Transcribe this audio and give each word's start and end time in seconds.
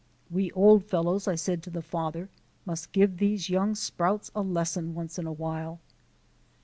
"We 0.31 0.51
old 0.53 0.83
fellows," 0.85 1.27
I 1.27 1.35
said 1.35 1.61
to 1.61 1.69
the 1.69 1.83
father, 1.83 2.27
"must 2.65 2.91
give 2.91 3.17
these 3.19 3.51
young 3.51 3.75
sprouts 3.75 4.31
a 4.33 4.41
lesson 4.41 4.95
once 4.95 5.19
in 5.19 5.27
a 5.27 5.31
while." 5.31 5.79